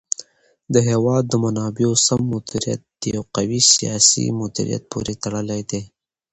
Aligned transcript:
د 0.73 0.75
هېواد 0.89 1.23
د 1.27 1.33
منابعو 1.43 1.93
سم 2.07 2.21
مدیریت 2.33 2.81
د 3.01 3.03
یو 3.15 3.23
قوي 3.35 3.61
سیاسي 3.73 4.25
مدیریت 4.41 4.83
پورې 4.91 5.13
تړلی 5.23 5.61
دی. 5.69 5.81